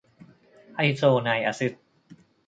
[0.75, 1.73] ไอโซไนอะซิด